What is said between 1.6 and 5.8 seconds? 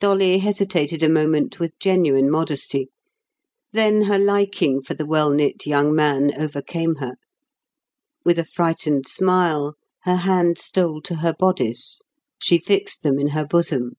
genuine modesty. Then her liking for the well knit